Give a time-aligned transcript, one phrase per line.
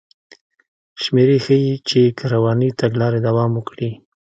[1.03, 3.91] شمېرې ښيي چې که روانې تګلارې دوام وکړي